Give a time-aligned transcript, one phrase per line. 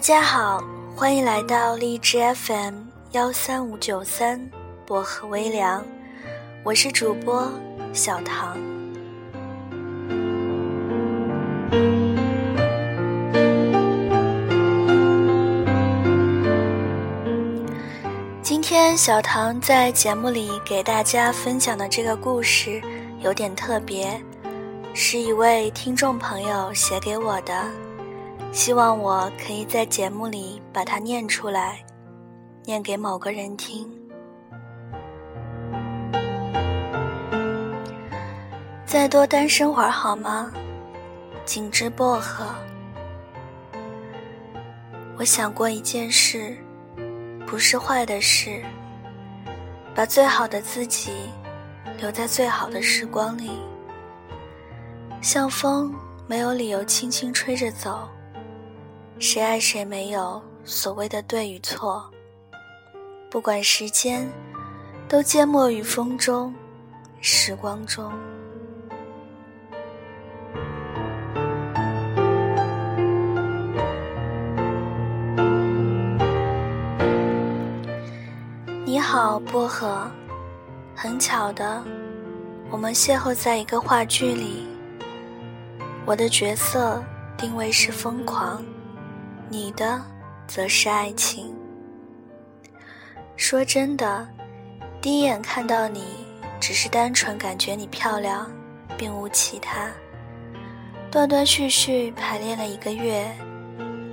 [0.00, 0.64] 大家好，
[0.96, 4.40] 欢迎来到荔枝 FM 幺三五九三
[4.86, 5.84] 薄荷微凉，
[6.64, 7.52] 我是主播
[7.92, 8.56] 小唐。
[18.40, 22.80] 今天小唐在节目里给大家分享的这个故事
[23.20, 24.18] 有点特别，
[24.94, 27.89] 是一位听众朋友写给我的。
[28.52, 31.84] 希望我可以在节目里把它念出来，
[32.64, 33.88] 念给某个人听。
[38.84, 40.50] 再多单身会儿好吗？
[41.44, 42.44] 紧枝薄荷。
[45.16, 46.56] 我想过一件事，
[47.46, 48.62] 不是坏的事。
[49.94, 51.12] 把最好的自己
[51.98, 53.50] 留在最好的时光里，
[55.20, 55.94] 像风，
[56.26, 58.08] 没有理由轻轻吹着走。
[59.22, 62.10] 谁爱谁没有所谓的对与错，
[63.30, 64.26] 不管时间，
[65.06, 66.54] 都缄默于风中，
[67.20, 68.10] 时光中。
[78.86, 80.10] 你好，薄荷，
[80.96, 81.84] 很巧的，
[82.70, 84.66] 我们邂逅在一个话剧里，
[86.06, 87.04] 我的角色
[87.36, 88.64] 定位是疯狂。
[89.52, 90.00] 你的，
[90.46, 91.52] 则是爱情。
[93.36, 94.28] 说真的，
[95.02, 96.04] 第一眼看到你，
[96.60, 98.48] 只是单纯感觉你漂亮，
[98.96, 99.90] 并无其他。
[101.10, 103.28] 断断续续排练了一个月，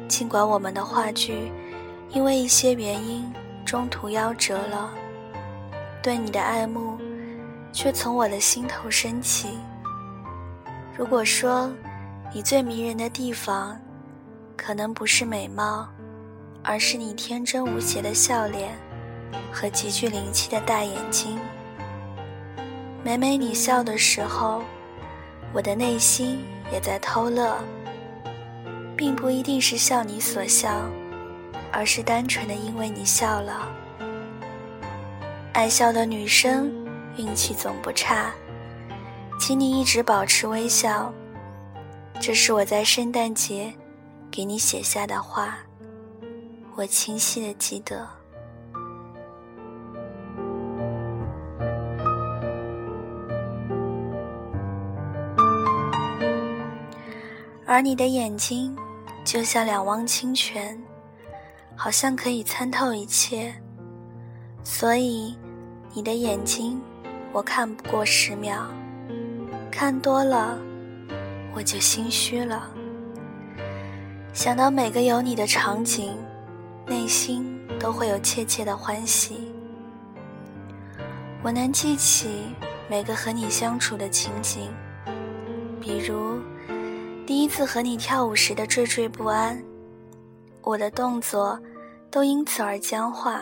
[0.08, 1.52] 尽管我们的话剧
[2.10, 3.32] 因为一些原因
[3.64, 4.90] 中途夭折了，
[6.02, 6.98] 对你的爱慕
[7.72, 9.50] 却从我的心头升起。
[10.98, 11.72] 如果说
[12.34, 13.80] 你最迷人的地方，
[14.58, 15.88] 可能不是美貌，
[16.64, 18.76] 而是你天真无邪的笑脸
[19.54, 21.40] 和极具灵气的大眼睛。
[23.04, 24.62] 每每你笑的时候，
[25.54, 27.56] 我的内心也在偷乐，
[28.98, 30.70] 并不一定是笑你所笑，
[31.72, 33.70] 而是单纯的因为你笑了。
[35.54, 36.70] 爱笑的女生
[37.16, 38.32] 运气总不差，
[39.40, 41.14] 请你一直保持微笑。
[42.20, 43.74] 这是我在圣诞节。
[44.38, 45.58] 给你写下的话，
[46.76, 48.08] 我清晰的记得。
[57.66, 58.78] 而你的眼睛，
[59.26, 60.80] 就像两汪清泉，
[61.76, 63.52] 好像可以参透一切。
[64.64, 65.36] 所以，
[65.96, 66.80] 你的眼睛，
[67.34, 68.68] 我看不过十秒，
[69.72, 70.60] 看多了，
[71.56, 72.72] 我就心虚了。
[74.38, 76.16] 想到每个有你的场景，
[76.86, 79.52] 内心都会有切切的欢喜。
[81.42, 82.54] 我能记起
[82.88, 84.70] 每个和你相处的情景，
[85.82, 86.40] 比如
[87.26, 89.60] 第一次和你跳舞时的惴惴不安，
[90.62, 91.60] 我的动作
[92.12, 93.40] 都因此而僵化；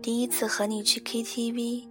[0.00, 1.86] 第一次和你去 KTV，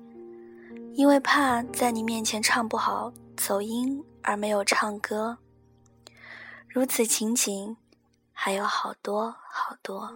[0.94, 5.38] 因为怕在你面前唱不好走音而没有唱歌。
[6.74, 7.76] 如此情景，
[8.32, 10.10] 还有好多好多。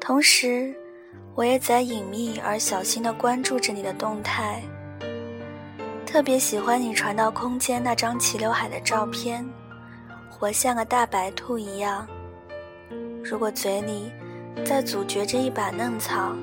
[0.00, 0.74] 同时，
[1.34, 4.62] 我也在隐秘而小心的关注着你的动态。
[6.06, 9.46] 特别喜欢你传到空间那张齐刘海的照片，
[10.30, 12.08] 活像个大白兔一样。
[13.22, 14.10] 如果嘴里
[14.64, 16.34] 再咀嚼着一把嫩草，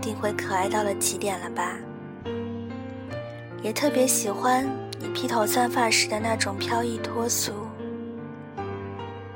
[0.00, 1.76] 定会可爱到了极点了吧？
[3.62, 4.68] 也特别喜欢
[4.98, 7.52] 你披头散发时的那种飘逸脱俗，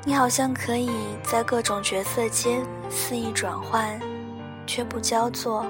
[0.03, 0.89] 你好像可以
[1.23, 3.99] 在各种角色间肆意转换，
[4.65, 5.65] 却不焦作，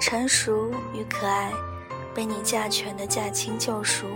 [0.00, 1.52] 成熟与可爱
[2.14, 4.06] 被你驾全的驾轻就熟。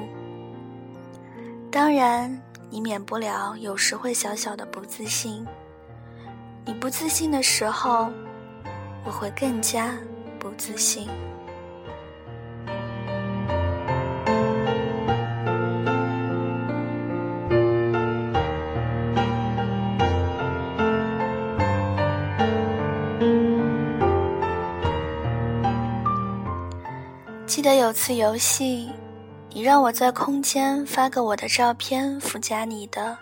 [1.70, 2.36] 当然，
[2.68, 5.46] 你免不了有时会小小的不自信，
[6.64, 8.10] 你不自信的时候，
[9.04, 9.96] 我会更加
[10.38, 11.08] 不自信。
[27.62, 28.90] 记得有次游戏，
[29.50, 33.16] 你让我在空间发个我的照片附加你的，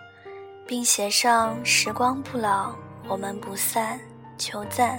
[0.66, 2.74] 并写上“时光不老，
[3.06, 4.00] 我们不散”，
[4.38, 4.98] 求赞。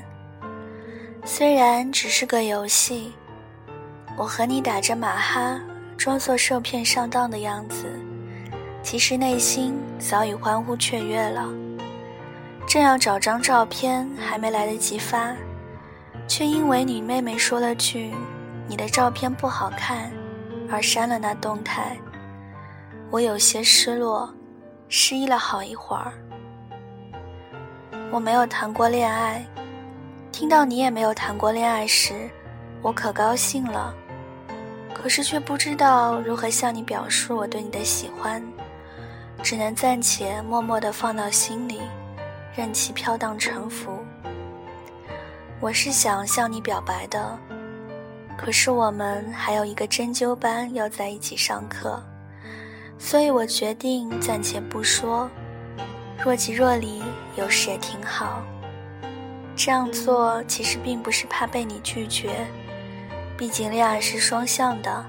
[1.25, 3.11] 虽然只是个游戏，
[4.15, 5.59] 我和你打着马哈，
[5.97, 7.99] 装作受骗上当的样子，
[8.83, 11.49] 其实内心早已欢呼雀跃了。
[12.67, 15.35] 正要找张照片，还没来得及发，
[16.27, 18.13] 却因为你妹妹说了句
[18.71, 20.09] “你的照片不好看”，
[20.71, 21.97] 而删了那动态。
[23.09, 24.33] 我有些失落，
[24.87, 26.13] 失忆了好一会儿。
[28.13, 29.45] 我没有谈过恋爱，
[30.31, 32.29] 听到你也没有谈过恋爱时，
[32.81, 33.93] 我可高兴了。
[34.93, 38.41] 可是却不知道如何向你表述我对你的喜欢，
[39.43, 41.81] 只能暂且默默地放到心里，
[42.55, 43.99] 任其飘荡沉浮。
[45.59, 47.37] 我是想向你表白的，
[48.43, 52.01] 可是我们还有一个针灸班要在一起上课，
[52.97, 55.29] 所以我决定暂且不说，
[56.23, 57.03] 若即若离，
[57.35, 58.41] 有时也挺好。
[59.55, 62.47] 这样做其实并不是怕被你拒绝。
[63.37, 65.05] 毕竟恋爱是双向的，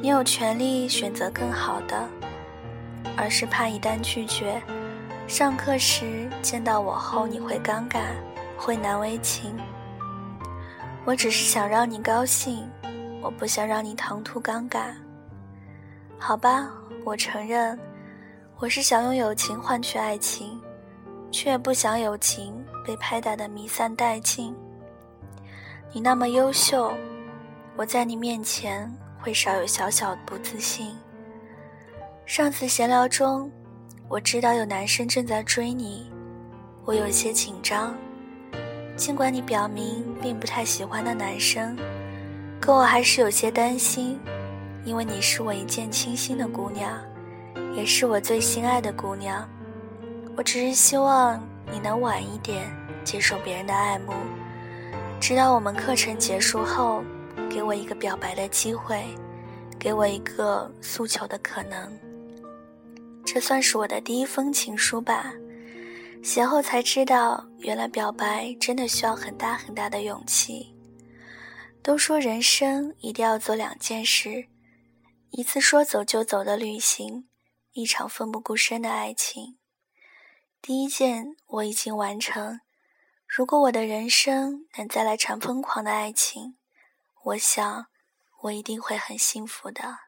[0.00, 2.08] 你有权利选择更好的，
[3.14, 4.62] 而是怕一旦拒绝，
[5.26, 8.00] 上课时见到我后你会尴尬，
[8.56, 9.54] 会难为情。
[11.04, 12.68] 我只是想让你高兴，
[13.22, 14.94] 我不想让你唐突尴尬。
[16.18, 16.70] 好吧，
[17.04, 17.78] 我承认，
[18.58, 20.60] 我是想用友情换取爱情，
[21.30, 22.54] 却不想友情
[22.86, 24.54] 被拍打的弥散殆尽。
[25.92, 26.92] 你那么优秀。
[27.76, 28.88] 我在你面前
[29.20, 30.96] 会少有小小不自信。
[32.24, 33.50] 上次闲聊中，
[34.08, 36.08] 我知道有男生正在追你，
[36.84, 37.96] 我有些紧张。
[38.96, 41.76] 尽管你表明并不太喜欢那男生，
[42.60, 44.18] 可我还是有些担心，
[44.84, 46.90] 因为你是我一见倾心的姑娘，
[47.74, 49.48] 也是我最心爱的姑娘。
[50.36, 52.70] 我只是希望你能晚一点
[53.04, 54.12] 接受别人的爱慕，
[55.20, 57.02] 直到我们课程结束后。
[57.50, 59.04] 给我一个表白的机会，
[59.78, 61.92] 给我一个诉求的可能。
[63.24, 65.32] 这算是我的第一封情书吧。
[66.24, 70.74] 写后才知道，原来表白真的需要很大很大的勇气。
[71.82, 74.48] 都说人生一定要做两件事：
[75.32, 77.28] 一次说走就走的旅行，
[77.72, 79.58] 一场奋不顾身的爱情。
[80.62, 82.60] 第一件我已经完成。
[83.28, 86.56] 如果我的人生能再来场疯狂的爱情。
[87.24, 87.86] 我想，
[88.44, 90.03] 我一定会很幸福的。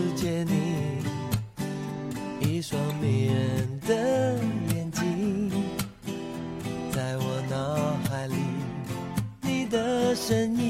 [0.00, 0.54] 次见你，
[2.40, 4.34] 一双迷人的
[4.74, 5.52] 眼睛，
[6.90, 8.34] 在我脑海里。
[9.42, 10.69] 你的身影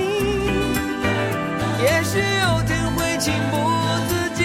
[2.13, 3.55] 也许有天会情不
[4.09, 4.43] 自禁，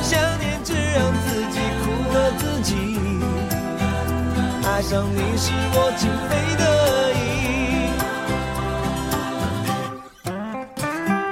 [0.00, 2.70] 想念只让自己苦了自己。
[4.64, 6.30] 爱上你是我情非
[6.60, 6.64] 得
[7.18, 7.18] 已，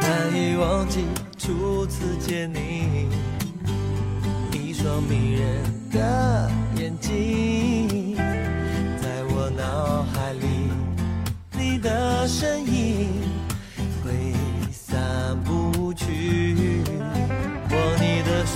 [0.01, 1.05] 难以忘记
[1.39, 3.09] 初次见你，
[4.53, 5.79] 一双迷人。
[5.91, 8.15] 的眼睛，
[9.01, 10.47] 在我脑海里，
[11.53, 12.78] 你的身影